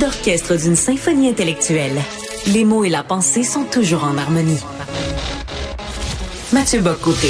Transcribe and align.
D'orchestre 0.00 0.56
d'une 0.56 0.74
symphonie 0.74 1.28
intellectuelle, 1.28 1.96
les 2.52 2.64
mots 2.64 2.84
et 2.84 2.88
la 2.88 3.04
pensée 3.04 3.44
sont 3.44 3.62
toujours 3.62 4.02
en 4.02 4.18
harmonie. 4.18 4.58
Mathieu 6.52 6.80
Bocoté. 6.80 7.28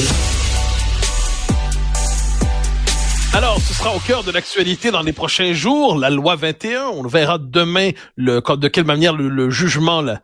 Alors, 3.35 3.59
ce 3.61 3.75
sera 3.75 3.95
au 3.95 3.99
cœur 3.99 4.25
de 4.25 4.31
l'actualité 4.31 4.91
dans 4.91 5.03
les 5.03 5.13
prochains 5.13 5.53
jours, 5.53 5.99
la 5.99 6.09
loi 6.09 6.37
21. 6.37 6.85
On 6.95 7.07
verra 7.07 7.37
demain 7.39 7.91
de 8.17 8.69
quelle 8.69 8.85
manière 8.85 9.13
le, 9.13 9.51
jugement 9.51 10.01
la, 10.01 10.23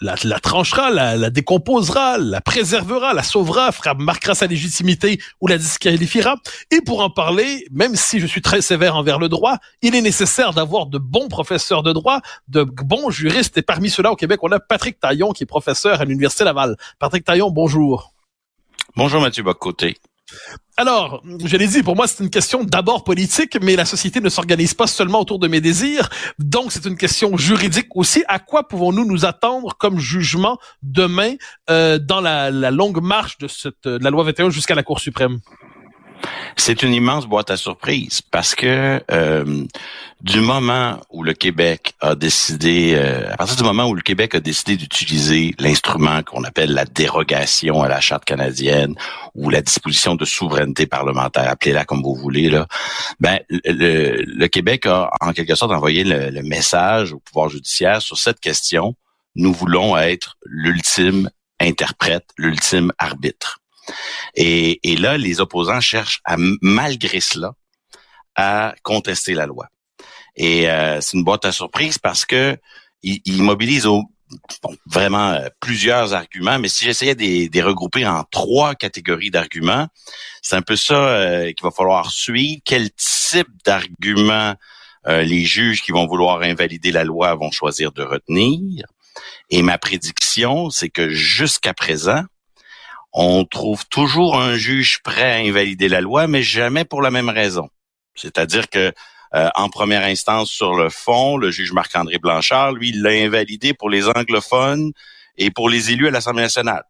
la, 0.00 0.40
tranchera, 0.40 0.90
la, 0.90 1.30
décomposera, 1.30 2.18
la 2.18 2.40
préservera, 2.40 3.14
la 3.14 3.22
sauvera, 3.22 3.72
fera, 3.72 3.94
marquera 3.94 4.34
sa 4.34 4.46
légitimité 4.46 5.20
ou 5.40 5.46
la 5.46 5.58
disqualifiera. 5.58 6.36
Et 6.70 6.80
pour 6.80 7.00
en 7.00 7.10
parler, 7.10 7.66
même 7.70 7.96
si 7.96 8.20
je 8.20 8.26
suis 8.26 8.42
très 8.42 8.60
sévère 8.60 8.96
envers 8.96 9.18
le 9.18 9.28
droit, 9.28 9.56
il 9.82 9.94
est 9.94 10.02
nécessaire 10.02 10.52
d'avoir 10.52 10.86
de 10.86 10.98
bons 10.98 11.28
professeurs 11.28 11.82
de 11.82 11.92
droit, 11.92 12.20
de 12.48 12.62
bons 12.64 13.10
juristes. 13.10 13.56
Et 13.58 13.62
parmi 13.62 13.90
ceux-là, 13.90 14.12
au 14.12 14.16
Québec, 14.16 14.40
on 14.42 14.52
a 14.52 14.60
Patrick 14.60 15.00
Taillon, 15.00 15.32
qui 15.32 15.44
est 15.44 15.46
professeur 15.46 16.00
à 16.00 16.04
l'Université 16.04 16.44
Laval. 16.44 16.76
Patrick 16.98 17.24
Taillon, 17.24 17.50
bonjour. 17.50 18.12
Bonjour 18.96 19.20
Mathieu 19.20 19.42
Bocoté. 19.42 19.96
Alors, 20.76 21.22
je 21.44 21.56
l'ai 21.56 21.66
dit, 21.66 21.82
pour 21.82 21.94
moi, 21.94 22.06
c'est 22.06 22.24
une 22.24 22.30
question 22.30 22.64
d'abord 22.64 23.04
politique, 23.04 23.58
mais 23.60 23.76
la 23.76 23.84
société 23.84 24.20
ne 24.20 24.30
s'organise 24.30 24.72
pas 24.72 24.86
seulement 24.86 25.20
autour 25.20 25.38
de 25.38 25.46
mes 25.46 25.60
désirs. 25.60 26.08
Donc, 26.38 26.72
c'est 26.72 26.86
une 26.86 26.96
question 26.96 27.36
juridique 27.36 27.94
aussi. 27.96 28.24
À 28.28 28.38
quoi 28.38 28.66
pouvons-nous 28.66 29.04
nous 29.04 29.26
attendre 29.26 29.76
comme 29.78 29.98
jugement 29.98 30.58
demain 30.82 31.34
euh, 31.68 31.98
dans 31.98 32.20
la, 32.20 32.50
longue 32.70 33.02
marche 33.02 33.36
de, 33.38 33.48
cette, 33.48 33.84
de 33.84 34.02
la 34.02 34.10
loi 34.10 34.24
21 34.24 34.50
jusqu'à 34.50 34.74
la 34.74 34.82
Cour 34.82 35.00
suprême? 35.00 35.40
C'est 36.56 36.82
une 36.82 36.92
immense 36.92 37.26
boîte 37.26 37.50
à 37.50 37.56
surprises 37.56 38.22
parce 38.22 38.54
que 38.54 39.02
euh, 39.10 39.64
du 40.20 40.40
moment 40.40 41.00
où 41.10 41.22
le 41.22 41.32
Québec 41.32 41.94
a 42.00 42.14
décidé, 42.14 42.94
euh, 42.94 43.32
à 43.32 43.36
partir 43.36 43.56
du 43.56 43.62
moment 43.62 43.86
où 43.86 43.94
le 43.94 44.02
Québec 44.02 44.34
a 44.34 44.40
décidé 44.40 44.76
d'utiliser 44.76 45.54
l'instrument 45.58 46.22
qu'on 46.22 46.44
appelle 46.44 46.72
la 46.72 46.84
dérogation 46.84 47.82
à 47.82 47.88
la 47.88 48.00
charte 48.00 48.24
canadienne 48.24 48.94
ou 49.34 49.50
la 49.50 49.62
disposition 49.62 50.14
de 50.14 50.24
souveraineté 50.24 50.86
parlementaire, 50.86 51.48
appelez-la 51.48 51.84
comme 51.84 52.02
vous 52.02 52.14
voulez 52.14 52.50
là, 52.50 52.66
ben 53.20 53.38
le, 53.48 54.46
Québec 54.48 54.86
a 54.86 55.10
en 55.20 55.32
quelque 55.32 55.54
sorte 55.54 55.72
envoyé 55.72 56.04
le 56.04 56.42
message 56.42 57.12
au 57.12 57.20
pouvoir 57.20 57.48
judiciaire 57.48 58.02
sur 58.02 58.18
cette 58.18 58.40
question. 58.40 58.94
Nous 59.36 59.52
voulons 59.52 59.96
être 59.96 60.36
l'ultime 60.44 61.30
interprète, 61.60 62.24
l'ultime 62.36 62.92
arbitre. 62.98 63.59
Et, 64.34 64.96
là, 64.96 65.16
les 65.16 65.40
opposants 65.40 65.80
cherchent 65.80 66.20
à, 66.24 66.36
malgré 66.60 67.20
cela, 67.20 67.52
à 68.36 68.74
contester 68.82 69.34
la 69.34 69.46
loi. 69.46 69.66
Et 70.36 70.70
euh, 70.70 71.00
c'est 71.00 71.16
une 71.16 71.24
boîte 71.24 71.44
à 71.44 71.52
surprise 71.52 71.98
parce 71.98 72.24
que 72.24 72.56
ils, 73.02 73.42
mobilisent 73.42 73.88
vraiment 74.86 75.30
euh, 75.30 75.48
plusieurs 75.58 76.14
arguments, 76.14 76.58
mais 76.58 76.68
si 76.68 76.84
j'essayais 76.84 77.14
de 77.14 77.52
les 77.52 77.62
regrouper 77.62 78.06
en 78.06 78.24
trois 78.30 78.74
catégories 78.74 79.30
d'arguments, 79.30 79.88
c'est 80.42 80.56
un 80.56 80.62
peu 80.62 80.76
ça 80.76 80.94
euh, 80.94 81.46
qu'il 81.46 81.62
va 81.62 81.70
falloir 81.70 82.10
suivre. 82.10 82.60
Quel 82.64 82.90
type 82.92 83.48
d'arguments 83.64 84.54
les 85.06 85.46
juges 85.46 85.80
qui 85.80 85.92
vont 85.92 86.06
vouloir 86.06 86.42
invalider 86.42 86.92
la 86.92 87.04
loi 87.04 87.34
vont 87.34 87.50
choisir 87.50 87.90
de 87.90 88.02
retenir? 88.02 88.84
Et 89.48 89.62
ma 89.62 89.78
prédiction, 89.78 90.70
c'est 90.70 90.90
que 90.90 91.08
jusqu'à 91.08 91.74
présent, 91.74 92.22
on 93.12 93.44
trouve 93.44 93.86
toujours 93.86 94.40
un 94.40 94.56
juge 94.56 95.02
prêt 95.02 95.32
à 95.32 95.36
invalider 95.36 95.88
la 95.88 96.00
loi, 96.00 96.26
mais 96.26 96.42
jamais 96.42 96.84
pour 96.84 97.02
la 97.02 97.10
même 97.10 97.28
raison. 97.28 97.68
C'est-à-dire 98.14 98.68
que 98.68 98.92
euh, 99.34 99.48
en 99.54 99.68
première 99.68 100.04
instance 100.04 100.50
sur 100.50 100.74
le 100.74 100.90
fond, 100.90 101.36
le 101.36 101.50
juge 101.50 101.72
Marc-André 101.72 102.18
Blanchard, 102.18 102.72
lui, 102.72 102.92
l'a 102.92 103.10
invalidé 103.10 103.74
pour 103.74 103.90
les 103.90 104.08
anglophones 104.08 104.92
et 105.38 105.50
pour 105.50 105.68
les 105.68 105.92
élus 105.92 106.08
à 106.08 106.10
l'Assemblée 106.10 106.42
nationale. 106.42 106.84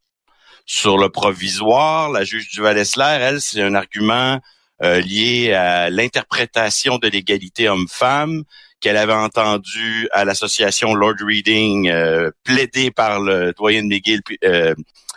Sur 0.66 0.98
le 0.98 1.09
provisoire, 1.09 2.10
la 2.10 2.25
juge 2.25 2.50
Duval-Essler, 2.50 3.19
elle, 3.20 3.41
c'est 3.41 3.62
un 3.62 3.75
argument 3.75 4.41
euh, 4.82 5.00
lié 5.00 5.53
à 5.53 5.91
l'interprétation 5.91 6.98
de 6.98 7.09
l'égalité 7.09 7.69
homme-femme 7.69 8.44
qu'elle 8.80 8.97
avait 8.97 9.12
entendu 9.12 10.09
à 10.10 10.25
l'association 10.25 10.94
Lord 10.94 11.16
Reading 11.20 11.91
euh, 11.91 12.30
par 12.97 13.20
le 13.20 13.53
doyen 13.56 13.82
de 13.82 13.88
McGill, 13.88 14.22
euh, 14.44 14.75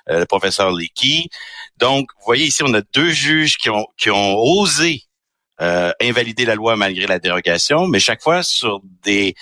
le 0.08 0.25
professeur 0.25 0.72
Leakey. 0.72 1.30
Donc, 1.78 2.09
vous 2.18 2.25
voyez 2.25 2.46
ici, 2.46 2.64
on 2.64 2.74
a 2.74 2.81
deux 2.94 3.12
juges 3.12 3.58
qui 3.58 3.69
ont, 3.69 3.88
qui 3.97 4.09
ont 4.09 4.36
osé 4.38 5.03
euh, 5.62 5.91
invalider 6.02 6.46
la 6.46 6.56
loi 6.56 6.75
malgré 6.75 7.06
la 7.06 7.19
dérogation, 7.19 7.88
mais 7.88 8.00
chaque 8.00 8.22
fois 8.22 8.42
sur 8.44 8.81
des, 9.03 9.36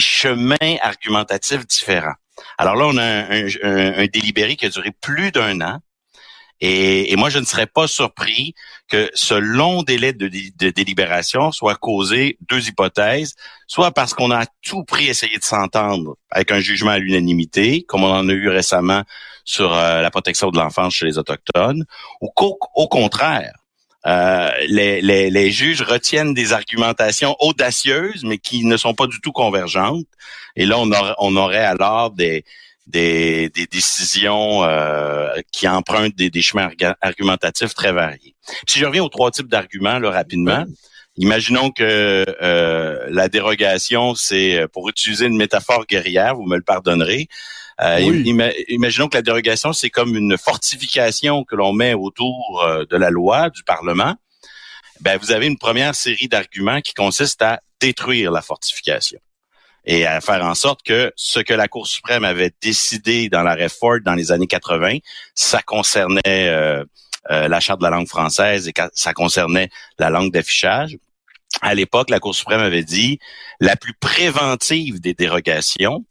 chemins 0.00 0.56
argumentatifs 0.80 1.66
différents. 1.66 2.14
Alors 2.58 2.74
là, 2.74 2.86
on 2.86 2.96
a 2.96 3.04
un 3.04 4.06
délibéré 4.06 4.56
qui 4.56 4.66
a 4.66 4.70
duré 4.70 4.90
plus 4.90 5.30
d'un 5.30 5.60
an. 5.60 5.78
Et, 6.60 7.14
moi, 7.16 7.28
je 7.28 7.38
ne 7.38 7.44
serais 7.44 7.66
pas 7.66 7.86
surpris 7.86 8.54
que 8.88 9.10
ce 9.14 9.34
long 9.34 9.82
délai 9.82 10.12
de, 10.12 10.28
délibération 10.70 11.52
soit 11.52 11.74
causé 11.74 12.38
deux 12.48 12.68
hypothèses, 12.68 13.34
soit 13.66 13.90
parce 13.90 14.14
qu'on 14.14 14.30
a 14.30 14.42
à 14.42 14.46
tout 14.62 14.84
prix 14.84 15.06
essayé 15.06 15.36
de 15.38 15.44
s'entendre 15.44 16.16
avec 16.30 16.52
un 16.52 16.60
jugement 16.60 16.92
à 16.92 16.98
l'unanimité, 16.98 17.82
comme 17.82 18.04
on 18.04 18.12
en 18.12 18.28
a 18.28 18.32
eu 18.32 18.48
récemment 18.48 19.02
sur 19.44 19.74
euh, 19.74 20.00
la 20.00 20.10
protection 20.10 20.50
de 20.50 20.56
l'enfance 20.56 20.94
chez 20.94 21.06
les 21.06 21.18
autochtones, 21.18 21.84
ou 22.20 22.28
qu'au 22.30 22.88
contraire, 22.88 23.54
euh, 24.06 24.50
les, 24.68 25.50
juges 25.50 25.82
retiennent 25.82 26.32
des 26.32 26.52
argumentations 26.52 27.36
audacieuses, 27.40 28.24
mais 28.24 28.38
qui 28.38 28.64
ne 28.64 28.76
sont 28.76 28.94
pas 28.94 29.06
du 29.06 29.20
tout 29.20 29.32
convergentes. 29.32 30.06
Et 30.54 30.64
là, 30.64 30.78
on 30.78 31.36
aurait 31.36 31.64
alors 31.64 32.12
des, 32.12 32.44
des, 32.86 33.48
des 33.50 33.66
décisions 33.66 34.62
euh, 34.64 35.28
qui 35.52 35.66
empruntent 35.68 36.14
des, 36.14 36.30
des, 36.30 36.42
chemins 36.42 36.70
argumentatifs 37.00 37.74
très 37.74 37.92
variés. 37.92 38.34
Si 38.68 38.78
je 38.78 38.86
reviens 38.86 39.02
aux 39.02 39.08
trois 39.08 39.30
types 39.30 39.48
d'arguments 39.48 39.98
là, 39.98 40.10
rapidement, 40.10 40.64
imaginons 41.16 41.70
que 41.70 42.24
euh, 42.42 43.06
la 43.08 43.28
dérogation, 43.28 44.14
c'est 44.14 44.56
euh, 44.56 44.68
pour 44.68 44.88
utiliser 44.88 45.26
une 45.26 45.36
métaphore 45.36 45.86
guerrière, 45.86 46.36
vous 46.36 46.46
me 46.46 46.56
le 46.56 46.62
pardonnerez. 46.62 47.28
Euh, 47.82 47.98
imaginons 48.68 49.08
que 49.08 49.16
la 49.16 49.22
dérogation, 49.22 49.72
c'est 49.72 49.90
comme 49.90 50.16
une 50.16 50.38
fortification 50.38 51.44
que 51.44 51.56
l'on 51.56 51.74
met 51.74 51.92
autour 51.92 52.66
de 52.88 52.96
la 52.96 53.10
loi, 53.10 53.50
du 53.50 53.62
Parlement. 53.64 54.14
Ben, 55.02 55.18
vous 55.18 55.30
avez 55.30 55.46
une 55.46 55.58
première 55.58 55.94
série 55.94 56.26
d'arguments 56.26 56.80
qui 56.80 56.94
consiste 56.94 57.42
à 57.42 57.60
détruire 57.78 58.30
la 58.32 58.40
fortification 58.40 59.20
et 59.86 60.04
à 60.04 60.20
faire 60.20 60.44
en 60.44 60.54
sorte 60.54 60.82
que 60.82 61.12
ce 61.16 61.38
que 61.40 61.54
la 61.54 61.68
Cour 61.68 61.86
suprême 61.86 62.24
avait 62.24 62.52
décidé 62.60 63.28
dans 63.28 63.42
la 63.42 63.68
Ford 63.68 63.98
dans 64.04 64.14
les 64.14 64.32
années 64.32 64.48
80, 64.48 64.98
ça 65.34 65.62
concernait 65.62 66.20
euh, 66.26 66.84
euh, 67.30 67.48
la 67.48 67.60
charte 67.60 67.80
de 67.80 67.84
la 67.84 67.90
langue 67.90 68.08
française 68.08 68.68
et 68.68 68.72
ça 68.94 69.14
concernait 69.14 69.70
la 69.98 70.10
langue 70.10 70.32
d'affichage. 70.32 70.98
À 71.62 71.74
l'époque, 71.74 72.10
la 72.10 72.18
Cour 72.18 72.34
suprême 72.34 72.60
avait 72.60 72.82
dit 72.82 73.18
la 73.60 73.76
plus 73.76 73.94
préventive 73.94 75.00
des 75.00 75.14
dérogations 75.14 76.04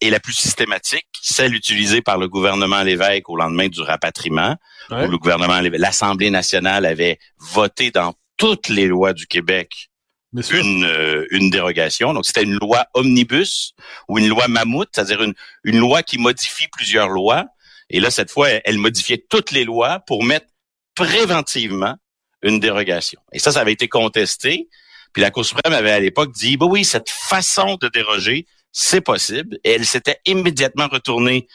et 0.00 0.10
la 0.10 0.18
plus 0.18 0.32
systématique, 0.32 1.06
celle 1.22 1.54
utilisée 1.54 2.02
par 2.02 2.18
le 2.18 2.28
gouvernement 2.28 2.82
Lévesque 2.82 3.30
au 3.30 3.36
lendemain 3.36 3.68
du 3.68 3.80
rapatriement, 3.80 4.56
où 4.90 5.06
le 5.06 5.16
gouvernement, 5.16 5.60
l'Assemblée 5.60 6.30
nationale 6.30 6.84
avait 6.84 7.20
voté 7.38 7.92
dans 7.92 8.14
toutes 8.36 8.68
les 8.68 8.86
lois 8.86 9.12
du 9.12 9.28
Québec 9.28 9.89
une, 10.32 10.84
euh, 10.84 11.26
une 11.30 11.50
dérogation. 11.50 12.14
Donc, 12.14 12.26
c'était 12.26 12.42
une 12.42 12.58
loi 12.58 12.86
omnibus 12.94 13.74
ou 14.08 14.18
une 14.18 14.28
loi 14.28 14.48
mammouth, 14.48 14.88
c'est-à-dire 14.92 15.22
une, 15.22 15.34
une 15.64 15.78
loi 15.78 16.02
qui 16.02 16.18
modifie 16.18 16.68
plusieurs 16.68 17.08
lois. 17.08 17.46
Et 17.88 18.00
là, 18.00 18.10
cette 18.10 18.30
fois, 18.30 18.48
elle, 18.64 18.78
modifiait 18.78 19.24
toutes 19.28 19.50
les 19.50 19.64
lois 19.64 20.00
pour 20.00 20.24
mettre 20.24 20.46
préventivement 20.94 21.96
une 22.42 22.60
dérogation. 22.60 23.20
Et 23.32 23.38
ça, 23.38 23.52
ça 23.52 23.60
avait 23.60 23.72
été 23.72 23.88
contesté. 23.88 24.68
Puis 25.12 25.22
la 25.22 25.30
Cour 25.30 25.44
suprême 25.44 25.72
avait 25.72 25.90
à 25.90 26.00
l'époque 26.00 26.32
dit, 26.32 26.56
bah 26.56 26.66
oui, 26.66 26.84
cette 26.84 27.10
façon 27.10 27.76
de 27.80 27.88
déroger, 27.88 28.46
c'est 28.72 29.00
possible. 29.00 29.58
Et 29.64 29.72
elle 29.72 29.84
s'était 29.84 30.18
immédiatement 30.26 30.88
retournée 30.88 31.48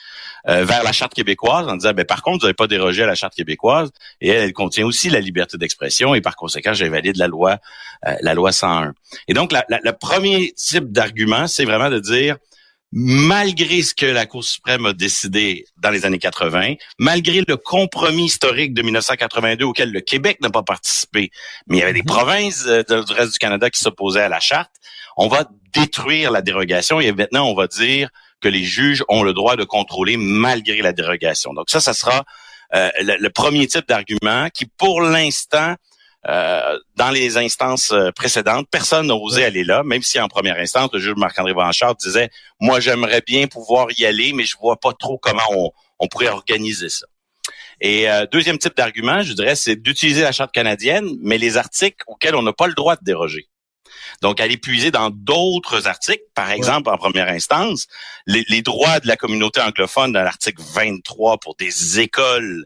euh, 0.47 0.65
vers 0.65 0.83
la 0.83 0.91
charte 0.91 1.13
québécoise 1.13 1.67
en 1.67 1.75
disant, 1.75 1.93
ben, 1.93 2.05
par 2.05 2.21
contre, 2.21 2.39
vous 2.39 2.45
n'avez 2.45 2.53
pas 2.53 2.67
dérogé 2.67 3.03
à 3.03 3.07
la 3.07 3.15
charte 3.15 3.35
québécoise. 3.35 3.91
Et 4.21 4.29
elle, 4.29 4.43
elle 4.43 4.53
contient 4.53 4.85
aussi 4.85 5.09
la 5.09 5.19
liberté 5.19 5.57
d'expression 5.57 6.15
et 6.15 6.21
par 6.21 6.35
conséquent, 6.35 6.73
j'invalide 6.73 7.17
la 7.17 7.27
loi, 7.27 7.57
euh, 8.07 8.15
la 8.21 8.33
loi 8.33 8.51
101. 8.51 8.93
Et 9.27 9.33
donc, 9.33 9.51
le 9.51 9.91
premier 9.91 10.53
type 10.53 10.91
d'argument, 10.91 11.47
c'est 11.47 11.65
vraiment 11.65 11.89
de 11.89 11.99
dire, 11.99 12.37
malgré 12.97 13.81
ce 13.81 13.93
que 13.93 14.05
la 14.05 14.25
Cour 14.25 14.43
suprême 14.43 14.85
a 14.85 14.93
décidé 14.93 15.65
dans 15.77 15.89
les 15.89 16.05
années 16.05 16.17
80, 16.17 16.75
malgré 16.97 17.43
le 17.45 17.57
compromis 17.57 18.25
historique 18.25 18.73
de 18.73 18.81
1982 18.81 19.65
auquel 19.65 19.91
le 19.91 19.99
Québec 19.99 20.39
n'a 20.41 20.49
pas 20.49 20.63
participé, 20.63 21.29
mais 21.67 21.77
il 21.77 21.79
y 21.81 21.83
avait 21.83 21.93
des 21.93 21.99
mhm. 21.99 22.05
provinces 22.05 22.65
euh, 22.67 22.83
du 22.83 23.13
reste 23.13 23.33
du 23.33 23.37
Canada 23.37 23.69
qui 23.69 23.81
s'opposaient 23.81 24.21
à 24.21 24.29
la 24.29 24.39
charte, 24.39 24.71
on 25.17 25.27
va 25.27 25.45
détruire 25.73 26.31
la 26.31 26.41
dérogation 26.41 26.99
et 26.99 27.11
maintenant 27.11 27.47
on 27.47 27.55
va 27.55 27.67
dire 27.67 28.09
que 28.41 28.47
les 28.47 28.63
juges 28.63 29.03
ont 29.09 29.23
le 29.23 29.33
droit 29.33 29.55
de 29.55 29.63
contrôler 29.63 30.17
malgré 30.17 30.81
la 30.81 30.93
dérogation. 30.93 31.53
Donc 31.53 31.69
ça, 31.69 31.79
ça 31.79 31.93
sera 31.93 32.23
euh, 32.73 32.89
le, 32.99 33.29
premier 33.29 33.67
type 33.67 33.87
d'argument 33.87 34.49
qui, 34.53 34.65
pour 34.65 35.01
l'instant, 35.01 35.75
euh, 36.27 36.79
dans 36.95 37.11
les 37.11 37.37
instances 37.37 37.91
euh, 37.91 38.11
précédentes, 38.11 38.67
personne 38.71 39.07
n'a 39.07 39.15
osé 39.15 39.45
aller 39.45 39.63
là, 39.63 39.83
même 39.83 40.01
si 40.01 40.19
en 40.19 40.27
première 40.27 40.57
instance, 40.57 40.89
le 40.91 40.99
juge 40.99 41.13
Marc-André 41.15 41.53
Blanchard 41.53 41.95
disait 41.95 42.31
Moi, 42.59 42.79
j'aimerais 42.79 43.21
bien 43.21 43.45
pouvoir 43.45 43.87
y 43.97 44.05
aller, 44.05 44.33
mais 44.33 44.43
je 44.43 44.57
vois 44.57 44.77
pas 44.77 44.93
trop 44.93 45.19
comment 45.19 45.71
on, 45.99 46.07
pourrait 46.07 46.29
organiser 46.29 46.89
ça. 46.89 47.05
Et 47.79 48.09
euh, 48.09 48.25
deuxième 48.31 48.57
type 48.57 48.75
d'argument, 48.75 49.21
je 49.21 49.33
dirais, 49.33 49.55
c'est 49.55 49.75
d'utiliser 49.75 50.23
la 50.23 50.31
Charte 50.31 50.51
canadienne, 50.51 51.07
mais 51.21 51.37
les 51.37 51.57
articles 51.57 52.03
auxquels 52.07 52.35
on 52.35 52.41
n'a 52.41 52.53
pas 52.53 52.67
le 52.67 52.73
droit 52.73 52.95
de 52.95 53.03
déroger. 53.03 53.47
Donc, 54.21 54.39
aller 54.39 54.57
puiser 54.57 54.91
dans 54.91 55.09
d'autres 55.09 55.87
articles, 55.87 56.23
par 56.33 56.51
exemple, 56.51 56.89
en 56.89 56.97
première 56.97 57.29
instance, 57.29 57.87
les, 58.25 58.43
les, 58.49 58.61
droits 58.61 58.99
de 58.99 59.07
la 59.07 59.17
communauté 59.17 59.61
anglophone 59.61 60.13
dans 60.13 60.23
l'article 60.23 60.61
23 60.73 61.37
pour 61.37 61.55
des 61.55 61.99
écoles 61.99 62.65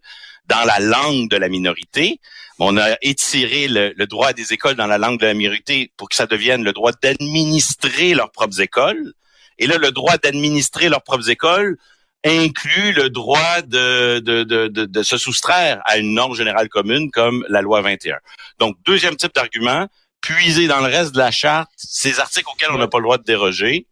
dans 0.50 0.66
la 0.66 0.80
langue 0.80 1.30
de 1.30 1.38
la 1.38 1.48
minorité. 1.48 2.20
On 2.58 2.76
a 2.78 2.98
étiré 3.02 3.68
le, 3.70 3.94
droit 4.06 4.34
des 4.34 4.52
écoles 4.52 4.76
dans 4.76 4.88
la 4.88 4.98
langue 4.98 5.20
de 5.20 5.26
la 5.26 5.34
minorité 5.34 5.94
pour 5.96 6.10
que 6.10 6.16
ça 6.16 6.26
devienne 6.26 6.64
le 6.64 6.74
droit 6.74 6.92
d'administrer 6.92 8.14
leurs 8.14 8.32
propres 8.32 8.60
écoles. 8.60 9.14
Et 9.60 9.68
là, 9.68 9.78
le 9.78 9.92
droit 9.92 10.18
d'administrer 10.18 10.90
leurs 10.90 11.04
propres 11.04 11.30
écoles 11.30 11.78
inclut 12.26 12.92
le 12.92 13.10
droit 13.10 13.62
de, 13.62 14.20
de, 14.20 14.44
de, 14.44 14.68
de, 14.68 15.04
se 15.04 15.18
soustraire 15.18 15.82
à 15.86 15.98
une 15.98 16.14
norme 16.14 16.36
générale 16.36 16.68
commune 16.68 17.12
comme 17.12 17.46
la 17.48 17.62
loi 17.62 17.82
21. 17.82 18.18
Donc, 18.60 18.76
deuxième 18.86 19.16
type 19.16 19.34
d'argument, 19.34 19.88
puiser 20.22 20.68
dans 20.68 20.80
le 20.80 20.86
reste 20.86 21.14
de 21.14 21.20
la 21.20 21.32
charte 21.32 21.70
ces 21.76 22.20
articles 22.20 22.50
auxquels 22.52 22.72
on 22.72 22.78
n'a 22.78 22.88
pas 22.88 22.98
le 23.00 23.04
droit 23.04 23.18
de 23.18 23.24
déroger. 23.24 23.88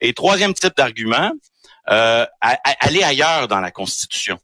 Et 0.00 0.12
troisième 0.12 0.54
type 0.54 0.76
d'argument, 0.76 1.32
euh, 1.90 2.26
aller 2.40 3.02
ailleurs 3.02 3.48
dans 3.48 3.60
la 3.60 3.70
Constitution. 3.70 4.38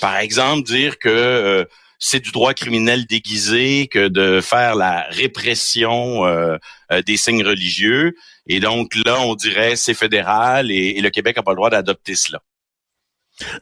Par 0.00 0.16
exemple, 0.16 0.62
dire 0.62 0.98
que 0.98 1.08
euh, 1.08 1.64
c'est 1.98 2.20
du 2.20 2.32
droit 2.32 2.54
criminel 2.54 3.06
déguisé 3.06 3.86
que 3.86 4.08
de 4.08 4.40
faire 4.40 4.74
la 4.74 5.06
répression 5.10 6.26
euh, 6.26 6.56
euh, 6.90 7.02
des 7.02 7.16
signes 7.16 7.44
religieux. 7.44 8.14
Et 8.46 8.58
donc 8.58 8.94
là, 9.04 9.20
on 9.20 9.36
dirait 9.36 9.76
c'est 9.76 9.94
fédéral 9.94 10.72
et, 10.72 11.00
le 11.00 11.10
Québec 11.10 11.36
n'a 11.36 11.44
pas 11.44 11.52
le 11.52 11.56
droit 11.56 11.70
d'adopter 11.70 12.16
cela. 12.16 12.40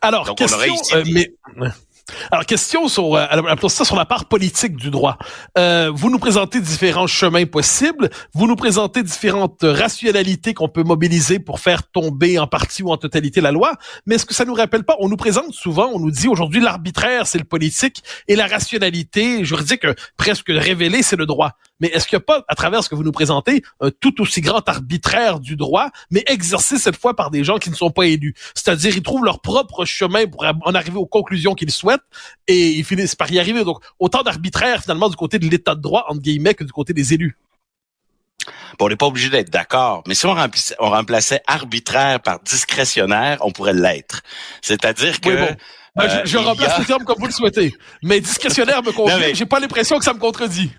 Alors, 0.00 0.34
question, 0.34 0.56
mais 1.12 1.32
alors, 2.30 2.46
question 2.46 2.88
sur, 2.88 3.14
euh, 3.14 3.26
ça 3.68 3.84
sur 3.84 3.96
la 3.96 4.04
part 4.04 4.26
politique 4.26 4.76
du 4.76 4.90
droit. 4.90 5.18
Euh, 5.58 5.90
vous 5.92 6.10
nous 6.10 6.18
présentez 6.18 6.60
différents 6.60 7.06
chemins 7.06 7.46
possibles, 7.46 8.10
vous 8.34 8.46
nous 8.46 8.56
présentez 8.56 9.02
différentes 9.02 9.62
rationalités 9.62 10.54
qu'on 10.54 10.68
peut 10.68 10.82
mobiliser 10.82 11.38
pour 11.38 11.60
faire 11.60 11.88
tomber 11.90 12.38
en 12.38 12.46
partie 12.46 12.82
ou 12.82 12.90
en 12.90 12.96
totalité 12.96 13.40
la 13.40 13.52
loi, 13.52 13.72
mais 14.06 14.16
est-ce 14.16 14.26
que 14.26 14.34
ça 14.34 14.44
nous 14.44 14.54
rappelle 14.54 14.84
pas, 14.84 14.96
on 15.00 15.08
nous 15.08 15.16
présente 15.16 15.52
souvent, 15.52 15.90
on 15.92 16.00
nous 16.00 16.10
dit 16.10 16.28
aujourd'hui 16.28 16.60
l'arbitraire 16.60 17.26
c'est 17.26 17.38
le 17.38 17.44
politique 17.44 18.02
et 18.28 18.36
la 18.36 18.46
rationalité 18.46 19.44
juridique 19.44 19.86
presque 20.16 20.48
révélée 20.48 21.02
c'est 21.02 21.16
le 21.16 21.26
droit. 21.26 21.52
Mais 21.81 21.88
est-ce 21.88 22.06
qu'il 22.06 22.17
n'y 22.17 22.23
a 22.23 22.25
pas, 22.25 22.44
à 22.49 22.55
travers 22.55 22.85
ce 22.85 22.88
que 22.88 22.94
vous 22.94 23.03
nous 23.03 23.12
présentez, 23.12 23.62
un 23.81 23.91
tout 23.91 24.21
aussi 24.21 24.41
grand 24.41 24.67
arbitraire 24.69 25.41
du 25.41 25.56
droit, 25.56 25.91
mais 26.11 26.23
exercé 26.27 26.79
cette 26.79 26.97
fois 26.97 27.15
par 27.15 27.31
des 27.31 27.44
gens 27.44 27.59
qui 27.59 27.71
ne 27.71 27.75
sont 27.75 27.91
pas 27.91 28.06
élus? 28.06 28.35
C'est-à-dire, 28.55 28.97
ils 28.97 29.03
trouvent 29.03 29.25
leur 29.25 29.41
propre 29.41 29.85
chemin 29.85 30.27
pour 30.27 30.44
en 30.44 30.75
arriver 30.75 30.99
aux 30.99 31.06
conclusions 31.06 31.55
qu'ils 31.55 31.71
souhaitent 31.71 32.00
et 32.47 32.71
ils 32.71 32.85
finissent 32.85 33.17
par 33.17 33.31
y 33.32 33.38
arriver. 33.38 33.65
Donc, 33.65 33.82
autant 33.99 34.23
d'arbitraire 34.23 34.82
finalement 34.82 35.09
du 35.09 35.17
côté 35.17 35.38
de 35.38 35.49
l'état 35.49 35.75
de 35.75 35.81
droit, 35.81 36.06
entre 36.09 36.21
guillemets, 36.21 36.55
que 36.55 36.65
du 36.65 36.73
côté 36.73 36.93
des 36.93 37.15
élus. 37.15 37.37
Bon, 38.79 38.87
on 38.87 38.88
n'est 38.88 38.97
pas 38.97 39.06
obligé 39.06 39.29
d'être 39.29 39.50
d'accord, 39.50 40.03
mais 40.06 40.15
si 40.15 40.27
on 40.27 40.35
remplaçait, 40.35 40.75
on 40.79 40.91
remplaçait 40.91 41.43
arbitraire 41.47 42.21
par 42.21 42.41
discrétionnaire, 42.41 43.38
on 43.43 43.50
pourrait 43.50 43.75
l'être. 43.75 44.23
C'est-à-dire 44.62 45.21
que... 45.21 45.55
Ben, 45.97 46.25
je, 46.25 46.38
euh, 46.38 46.41
remplace 46.41 46.79
le 46.79 46.85
terme 46.85 47.05
comme 47.05 47.19
vous 47.19 47.27
le 47.27 47.32
souhaitez. 47.32 47.75
Mais 48.03 48.21
discrétionnaire 48.21 48.82
me 48.82 48.93
convient. 48.97 49.35
J'ai 49.35 49.44
pas 49.44 49.59
l'impression 49.59 49.99
que 49.99 50.05
ça 50.05 50.15
me 50.15 50.21
contredit. 50.21 50.71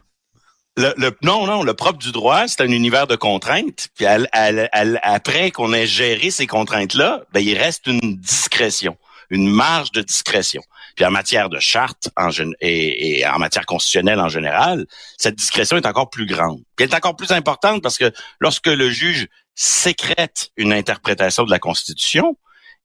Le, 0.77 1.11
non, 1.21 1.45
non, 1.47 1.63
le 1.63 1.73
propre 1.73 1.99
du 1.99 2.11
droit, 2.11 2.47
c'est 2.47 2.61
un 2.61 2.71
univers 2.71 3.05
de 3.05 3.15
contraintes. 3.15 3.89
Puis 3.95 4.05
après 4.05 5.51
qu'on 5.51 5.73
ait 5.73 5.85
géré 5.85 6.31
ces 6.31 6.47
contraintes-là, 6.47 7.23
ben, 7.33 7.41
il 7.41 7.57
reste 7.57 7.87
une 7.87 8.15
discrétion, 8.17 8.97
une 9.29 9.49
marge 9.49 9.91
de 9.91 10.01
discrétion. 10.01 10.61
Puis 10.95 11.05
en 11.05 11.11
matière 11.11 11.49
de 11.49 11.59
charte 11.59 12.09
en, 12.15 12.29
et, 12.61 13.25
en 13.27 13.39
matière 13.39 13.65
constitutionnelle 13.65 14.19
en 14.19 14.29
général, 14.29 14.85
cette 15.17 15.35
discrétion 15.35 15.75
est 15.75 15.85
encore 15.85 16.09
plus 16.09 16.25
grande. 16.25 16.61
Puis 16.75 16.85
elle 16.85 16.91
est 16.91 16.95
encore 16.95 17.15
plus 17.17 17.31
importante 17.31 17.81
parce 17.81 17.97
que 17.97 18.11
lorsque 18.39 18.67
le 18.67 18.89
juge 18.89 19.27
sécrète 19.55 20.51
une 20.55 20.71
interprétation 20.71 21.43
de 21.43 21.51
la 21.51 21.59
Constitution, 21.59 22.37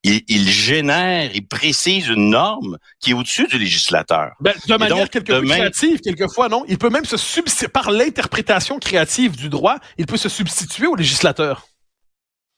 il, 0.07 0.23
il, 0.29 0.49
génère, 0.49 1.31
il 1.35 1.47
précise 1.47 2.09
une 2.09 2.31
norme 2.31 2.79
qui 3.01 3.11
est 3.11 3.15
au-dessus 3.15 3.47
du 3.49 3.59
législateur. 3.59 4.33
Ben, 4.41 4.55
de 4.69 4.77
manière 4.77 5.11
quelque 5.11 5.33
peu 5.33 5.47
créative, 5.47 6.01
quelquefois, 6.01 6.49
non? 6.49 6.65
Il 6.69 6.79
peut 6.79 6.91
même 6.91 7.05
se 7.05 7.17
substituer, 7.17 7.69
par 7.69 7.91
l'interprétation 7.91 8.79
créative 8.79 9.37
du 9.37 9.49
droit, 9.49 9.77
il 9.99 10.07
peut 10.07 10.17
se 10.17 10.29
substituer 10.29 10.87
au 10.87 10.95
législateur. 10.95 11.67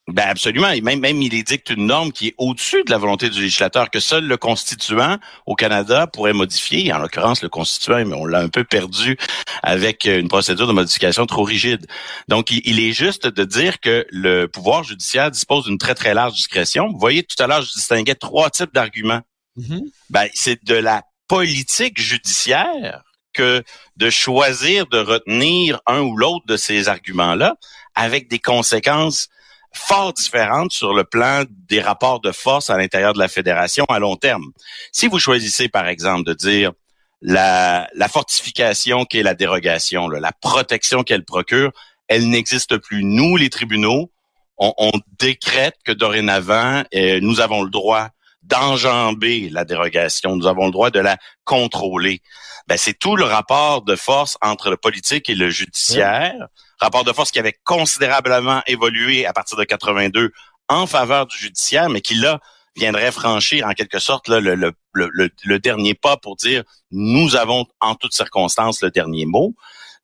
Ben 0.09 0.27
absolument. 0.27 0.71
Et 0.71 0.81
même, 0.81 1.01
même 1.01 1.21
il 1.21 1.35
édicte 1.35 1.69
une 1.69 1.87
norme 1.87 2.13
qui 2.13 2.29
est 2.29 2.35
au-dessus 2.39 2.83
de 2.83 2.91
la 2.91 2.97
volonté 2.97 3.29
du 3.29 3.43
législateur 3.43 3.91
que 3.91 4.01
seul 4.01 4.25
le 4.25 4.39
constituant 4.39 5.19
au 5.45 5.55
Canada 5.55 6.07
pourrait 6.07 6.33
modifier. 6.33 6.91
En 6.95 6.99
l'occurrence, 6.99 7.43
le 7.43 7.51
constituant, 7.51 8.03
mais 8.07 8.15
on 8.15 8.25
l'a 8.25 8.41
un 8.41 8.49
peu 8.49 8.65
perdu 8.65 9.19
avec 9.63 10.07
une 10.07 10.29
procédure 10.29 10.67
de 10.67 10.73
modification 10.73 11.27
trop 11.27 11.43
rigide. 11.43 11.87
Donc, 12.27 12.51
il, 12.51 12.81
est 12.81 12.93
juste 12.93 13.27
de 13.27 13.45
dire 13.45 13.81
que 13.81 14.07
le 14.11 14.47
pouvoir 14.47 14.83
judiciaire 14.83 15.31
dispose 15.31 15.67
d'une 15.67 15.77
très, 15.77 15.95
très 15.95 16.15
large 16.15 16.33
discrétion. 16.33 16.89
Vous 16.91 16.99
voyez, 16.99 17.23
tout 17.23 17.41
à 17.43 17.47
l'heure, 17.47 17.61
je 17.61 17.73
distinguais 17.73 18.15
trois 18.15 18.49
types 18.49 18.73
d'arguments. 18.73 19.21
Mm-hmm. 19.59 19.81
Ben, 20.09 20.29
c'est 20.33 20.65
de 20.65 20.75
la 20.75 21.03
politique 21.29 22.01
judiciaire 22.01 23.03
que 23.35 23.63
de 23.97 24.09
choisir 24.09 24.87
de 24.87 24.99
retenir 24.99 25.81
un 25.87 26.01
ou 26.01 26.17
l'autre 26.17 26.47
de 26.47 26.57
ces 26.57 26.89
arguments-là 26.89 27.57
avec 27.95 28.31
des 28.31 28.39
conséquences 28.39 29.29
fort 29.73 30.13
différente 30.13 30.73
sur 30.73 30.95
le 30.95 31.05
plan 31.05 31.45
des 31.69 31.81
rapports 31.81 32.21
de 32.21 32.33
force 32.33 32.71
à 32.71 32.77
l'intérieur 32.77 33.13
de 33.13 33.19
la 33.19 33.29
fédération 33.29 33.85
à 33.89 33.99
long 33.99 34.17
terme. 34.17 34.45
Si 34.93 35.09
vous 35.09 35.19
choisissez, 35.19 35.69
par 35.69 35.87
exemple, 35.87 36.25
de 36.25 36.35
dire 36.35 36.73
la, 37.21 37.89
la 37.95 38.09
fortification 38.09 39.05
qui 39.05 39.19
est 39.19 39.23
la 39.23 39.35
dérogation, 39.35 40.09
la 40.09 40.33
protection 40.33 41.03
qu'elle 41.03 41.25
procure, 41.25 41.73
elle 42.09 42.29
n'existe 42.29 42.79
plus. 42.79 43.05
Nous, 43.05 43.37
les 43.37 43.51
tribunaux, 43.51 44.11
on, 44.57 44.73
on 44.79 44.93
décrète 45.19 45.77
que 45.85 45.93
dorénavant, 45.93 46.83
euh, 46.95 47.21
nous 47.21 47.41
avons 47.41 47.63
le 47.63 47.71
droit 47.71 48.09
d'enjamber 48.43 49.51
la 49.51 49.65
dérogation, 49.65 50.35
nous 50.37 50.47
avons 50.47 50.67
le 50.67 50.73
droit 50.73 50.91
de 50.91 51.01
la 51.01 51.19
contrôler. 51.45 52.23
Ben, 52.67 52.77
c'est 52.77 52.99
tout 52.99 53.17
le 53.17 53.25
rapport 53.25 53.83
de 53.83 53.95
force 53.95 54.39
entre 54.43 54.71
le 54.71 54.77
politique 54.77 55.29
et 55.29 55.35
le 55.35 55.51
judiciaire 55.51 56.49
rapport 56.81 57.05
de 57.05 57.13
force 57.13 57.31
qui 57.31 57.39
avait 57.39 57.57
considérablement 57.65 58.63
évolué 58.67 59.27
à 59.27 59.33
partir 59.33 59.57
de 59.57 59.65
82 59.65 60.33
en 60.69 60.87
faveur 60.87 61.27
du 61.27 61.37
judiciaire, 61.37 61.89
mais 61.89 62.01
qui 62.01 62.15
là 62.15 62.41
viendrait 62.77 63.11
franchir 63.11 63.67
en 63.67 63.73
quelque 63.73 63.99
sorte 63.99 64.29
le, 64.29 65.59
dernier 65.59 65.95
pas 65.95 66.17
pour 66.17 66.37
dire 66.37 66.63
nous 66.91 67.37
avons 67.37 67.67
en 67.81 67.95
toutes 67.95 68.15
circonstances 68.15 68.83
le 68.83 68.91
dernier 68.91 69.27
mot. 69.27 69.55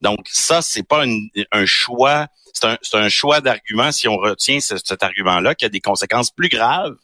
Donc 0.01 0.19
ça, 0.25 0.61
c'est 0.61 0.83
pas 0.83 1.05
un 1.51 1.65
choix, 1.65 2.27
c'est 2.53 2.65
un, 2.65 2.77
un, 2.93 3.09
choix 3.09 3.39
d'argument 3.39 3.91
si 3.91 4.07
on 4.07 4.17
retient 4.17 4.59
cet 4.59 5.01
argument-là 5.01 5.55
qui 5.55 5.65
a 5.65 5.69
des 5.69 5.79
conséquences 5.79 6.31
plus 6.31 6.49
graves 6.49 6.95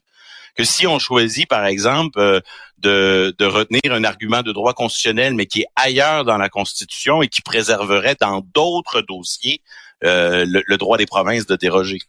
que 0.56 0.64
si 0.64 0.88
on 0.88 1.00
choisit, 1.00 1.48
par 1.48 1.66
exemple, 1.66 2.20
euh, 2.20 2.42
de, 2.78 3.46
retenir 3.46 3.82
un 3.92 4.04
argument 4.04 4.42
de 4.42 4.52
droit 4.52 4.74
constitutionnel, 4.74 5.36
mais 5.36 5.46
qui 5.46 5.62
est 5.62 5.68
ailleurs 5.76 6.26
dans 6.26 6.38
la 6.38 6.50
Constitution 6.50 7.22
et 7.22 7.28
qui 7.28 7.42
préserverait 7.42 8.16
dans 8.20 8.42
d'autres 8.54 9.02
dossiers 9.02 9.62
euh, 10.04 10.46
le, 10.48 10.78
droit 10.78 10.98
des 10.98 11.06
provinces 11.06 11.46
de 11.46 11.56
déroger. 11.56 12.00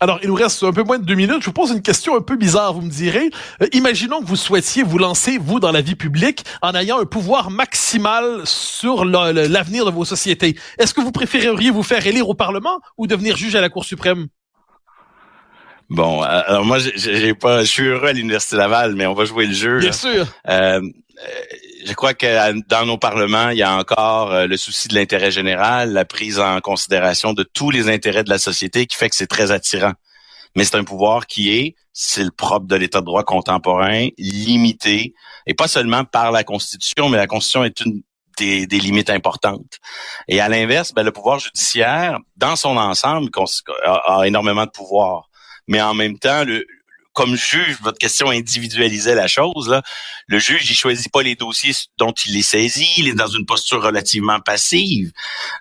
Alors, 0.00 0.18
il 0.22 0.28
nous 0.28 0.34
reste 0.34 0.64
un 0.64 0.72
peu 0.72 0.82
moins 0.82 0.98
de 0.98 1.04
deux 1.04 1.14
minutes. 1.14 1.42
Je 1.42 1.46
vous 1.46 1.52
pose 1.52 1.70
une 1.70 1.82
question 1.82 2.16
un 2.16 2.22
peu 2.22 2.36
bizarre, 2.36 2.72
vous 2.72 2.80
me 2.80 2.90
direz. 2.90 3.30
Euh, 3.60 3.68
imaginons 3.72 4.20
que 4.20 4.26
vous 4.26 4.36
souhaitiez 4.36 4.82
vous 4.82 4.98
lancer, 4.98 5.38
vous, 5.38 5.60
dans 5.60 5.70
la 5.70 5.80
vie 5.80 5.94
publique, 5.94 6.44
en 6.60 6.74
ayant 6.74 6.98
un 6.98 7.04
pouvoir 7.04 7.50
maximal 7.50 8.40
sur 8.44 9.04
l'avenir 9.04 9.84
de 9.84 9.90
vos 9.90 10.04
sociétés. 10.04 10.56
Est-ce 10.78 10.94
que 10.94 11.00
vous 11.00 11.12
préféreriez 11.12 11.70
vous 11.70 11.84
faire 11.84 12.04
élire 12.04 12.28
au 12.28 12.34
Parlement 12.34 12.80
ou 12.96 13.06
devenir 13.06 13.36
juge 13.36 13.54
à 13.54 13.60
la 13.60 13.68
Cour 13.68 13.84
suprême? 13.84 14.28
Bon, 15.92 16.22
alors 16.22 16.64
moi, 16.64 16.78
j'ai 16.78 17.34
pas, 17.34 17.64
je 17.64 17.70
suis 17.70 17.84
heureux 17.84 18.08
à 18.08 18.12
l'université 18.14 18.56
Laval, 18.56 18.94
mais 18.94 19.06
on 19.06 19.12
va 19.12 19.26
jouer 19.26 19.44
le 19.44 19.52
jeu. 19.52 19.78
Bien 19.78 19.92
sûr. 19.92 20.26
Euh, 20.48 20.80
je 21.84 21.92
crois 21.92 22.14
que 22.14 22.66
dans 22.66 22.86
nos 22.86 22.96
parlements, 22.96 23.50
il 23.50 23.58
y 23.58 23.62
a 23.62 23.76
encore 23.76 24.32
euh, 24.32 24.46
le 24.46 24.56
souci 24.56 24.88
de 24.88 24.94
l'intérêt 24.94 25.30
général, 25.30 25.92
la 25.92 26.06
prise 26.06 26.40
en 26.40 26.60
considération 26.60 27.34
de 27.34 27.42
tous 27.42 27.70
les 27.70 27.90
intérêts 27.90 28.24
de 28.24 28.30
la 28.30 28.38
société 28.38 28.86
qui 28.86 28.96
fait 28.96 29.10
que 29.10 29.16
c'est 29.16 29.26
très 29.26 29.50
attirant. 29.50 29.92
Mais 30.56 30.64
c'est 30.64 30.76
un 30.76 30.84
pouvoir 30.84 31.26
qui 31.26 31.50
est, 31.50 31.76
c'est 31.92 32.24
le 32.24 32.30
propre 32.30 32.66
de 32.66 32.76
l'État 32.76 33.00
de 33.00 33.06
droit 33.06 33.24
contemporain, 33.24 34.08
limité, 34.16 35.12
et 35.46 35.52
pas 35.52 35.68
seulement 35.68 36.04
par 36.04 36.32
la 36.32 36.42
Constitution, 36.42 37.10
mais 37.10 37.18
la 37.18 37.26
Constitution 37.26 37.64
est 37.64 37.80
une 37.80 38.00
des, 38.38 38.66
limites 38.66 39.10
importantes. 39.10 39.78
Et 40.26 40.40
à 40.40 40.48
l'inverse, 40.48 40.92
ben, 40.94 41.02
le 41.02 41.12
pouvoir 41.12 41.38
judiciaire, 41.38 42.18
dans 42.36 42.56
son 42.56 42.78
ensemble, 42.78 43.28
a, 43.84 44.20
a 44.20 44.26
énormément 44.26 44.64
de 44.64 44.70
pouvoir. 44.70 45.28
Mais 45.68 45.80
en 45.80 45.94
même 45.94 46.18
temps, 46.18 46.44
le, 46.44 46.66
comme 47.12 47.36
juge, 47.36 47.78
votre 47.82 47.98
question 47.98 48.30
individualisait 48.30 49.14
la 49.14 49.28
chose. 49.28 49.68
Là. 49.68 49.82
Le 50.26 50.38
juge, 50.38 50.70
il 50.70 50.74
choisit 50.74 51.12
pas 51.12 51.22
les 51.22 51.34
dossiers 51.34 51.74
dont 51.98 52.12
il 52.12 52.36
est 52.36 52.42
saisi, 52.42 52.88
il 52.96 53.08
est 53.08 53.14
dans 53.14 53.28
une 53.28 53.46
posture 53.46 53.82
relativement 53.82 54.40
passive. 54.40 55.12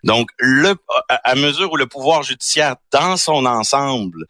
Donc, 0.03 0.29
le, 0.39 0.75
à 1.09 1.35
mesure 1.35 1.71
où 1.71 1.77
le 1.77 1.87
pouvoir 1.87 2.23
judiciaire, 2.23 2.75
dans 2.91 3.17
son 3.17 3.45
ensemble, 3.45 4.25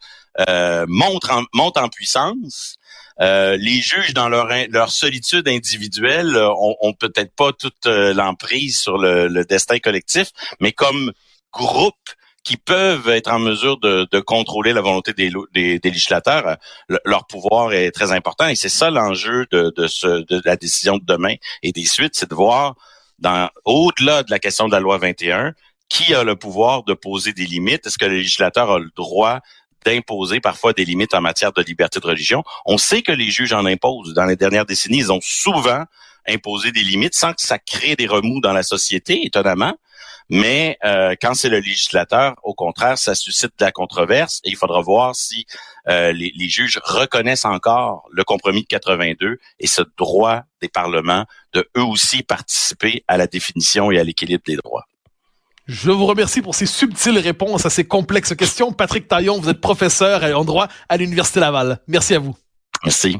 euh, 0.48 0.84
monte, 0.88 1.30
en, 1.30 1.44
monte 1.54 1.76
en 1.76 1.88
puissance, 1.88 2.76
euh, 3.20 3.56
les 3.56 3.80
juges, 3.80 4.14
dans 4.14 4.28
leur, 4.28 4.48
leur 4.70 4.90
solitude 4.90 5.46
individuelle, 5.46 6.36
ont, 6.36 6.76
ont 6.80 6.94
peut-être 6.94 7.34
pas 7.36 7.52
toute 7.52 7.86
euh, 7.86 8.14
l'emprise 8.14 8.80
sur 8.80 8.98
le, 8.98 9.28
le 9.28 9.44
destin 9.44 9.78
collectif, 9.78 10.30
mais 10.60 10.72
comme 10.72 11.12
groupe, 11.52 11.94
qui 12.44 12.56
peuvent 12.56 13.08
être 13.08 13.30
en 13.30 13.38
mesure 13.38 13.78
de, 13.78 14.06
de 14.10 14.20
contrôler 14.20 14.72
la 14.72 14.80
volonté 14.80 15.12
des, 15.12 15.30
des, 15.52 15.80
législateurs, 15.82 16.56
leur 17.04 17.26
pouvoir 17.26 17.72
est 17.72 17.92
très 17.92 18.12
important 18.12 18.48
et 18.48 18.56
c'est 18.56 18.68
ça 18.68 18.90
l'enjeu 18.90 19.46
de, 19.52 19.72
de, 19.76 19.86
ce, 19.86 20.06
de 20.06 20.42
la 20.44 20.56
décision 20.56 20.98
de 20.98 21.04
demain 21.04 21.34
et 21.62 21.72
des 21.72 21.84
suites, 21.84 22.14
c'est 22.14 22.28
de 22.28 22.34
voir 22.34 22.74
dans 23.18 23.48
au-delà 23.64 24.24
de 24.24 24.30
la 24.30 24.38
question 24.38 24.66
de 24.66 24.72
la 24.72 24.80
loi 24.80 24.98
21, 24.98 25.54
qui 25.88 26.14
a 26.14 26.24
le 26.24 26.36
pouvoir 26.36 26.82
de 26.82 26.94
poser 26.94 27.32
des 27.32 27.46
limites? 27.46 27.86
Est-ce 27.86 27.98
que 27.98 28.06
le 28.06 28.16
législateur 28.16 28.70
a 28.70 28.78
le 28.78 28.90
droit 28.96 29.40
d'imposer 29.84 30.40
parfois 30.40 30.72
des 30.72 30.84
limites 30.84 31.14
en 31.14 31.20
matière 31.20 31.52
de 31.52 31.62
liberté 31.62 32.00
de 32.00 32.06
religion? 32.06 32.42
On 32.66 32.78
sait 32.78 33.02
que 33.02 33.12
les 33.12 33.30
juges 33.30 33.52
en 33.52 33.64
imposent. 33.64 34.14
Dans 34.14 34.24
les 34.24 34.36
dernières 34.36 34.66
décennies, 34.66 34.98
ils 34.98 35.12
ont 35.12 35.20
souvent 35.22 35.84
imposé 36.26 36.72
des 36.72 36.82
limites 36.82 37.14
sans 37.14 37.32
que 37.32 37.42
ça 37.42 37.58
crée 37.58 37.94
des 37.94 38.06
remous 38.06 38.40
dans 38.40 38.52
la 38.52 38.62
société, 38.62 39.24
étonnamment. 39.24 39.74
Mais 40.30 40.78
euh, 40.84 41.14
quand 41.20 41.34
c'est 41.34 41.48
le 41.48 41.58
législateur, 41.60 42.34
au 42.42 42.54
contraire, 42.54 42.98
ça 42.98 43.14
suscite 43.14 43.52
de 43.58 43.64
la 43.64 43.72
controverse 43.72 44.40
et 44.44 44.50
il 44.50 44.56
faudra 44.56 44.80
voir 44.80 45.14
si 45.14 45.46
euh, 45.88 46.12
les, 46.12 46.32
les, 46.34 46.48
juges 46.48 46.80
reconnaissent 46.84 47.44
encore 47.44 48.04
le 48.10 48.24
compromis 48.24 48.62
de 48.62 48.68
82 48.68 49.38
et 49.58 49.66
ce 49.66 49.82
droit 49.98 50.42
des 50.60 50.68
parlements 50.68 51.26
de 51.52 51.68
eux 51.76 51.82
aussi 51.82 52.22
participer 52.22 53.04
à 53.08 53.16
la 53.16 53.26
définition 53.26 53.90
et 53.90 53.98
à 53.98 54.04
l'équilibre 54.04 54.44
des 54.46 54.56
droits. 54.56 54.86
Je 55.66 55.90
vous 55.90 56.06
remercie 56.06 56.42
pour 56.42 56.54
ces 56.54 56.66
subtiles 56.66 57.18
réponses 57.18 57.66
à 57.66 57.70
ces 57.70 57.84
complexes 57.84 58.34
questions. 58.34 58.72
Patrick 58.72 59.06
Taillon, 59.08 59.40
vous 59.40 59.48
êtes 59.48 59.60
professeur 59.60 60.22
en 60.36 60.44
droit 60.44 60.68
à 60.88 60.96
l'Université 60.96 61.40
Laval. 61.40 61.78
Merci 61.86 62.14
à 62.14 62.18
vous. 62.18 62.36
Merci. 62.84 63.16